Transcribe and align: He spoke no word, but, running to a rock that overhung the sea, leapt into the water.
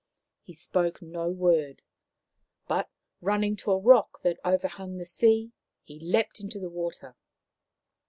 He 0.41 0.55
spoke 0.55 0.99
no 1.03 1.29
word, 1.29 1.83
but, 2.67 2.89
running 3.21 3.55
to 3.57 3.69
a 3.71 3.77
rock 3.77 4.23
that 4.23 4.39
overhung 4.43 4.97
the 4.97 5.05
sea, 5.05 5.51
leapt 5.87 6.39
into 6.39 6.59
the 6.59 6.71
water. 6.71 7.15